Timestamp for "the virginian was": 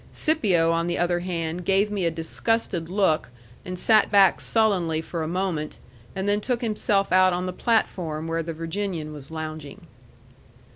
8.41-9.29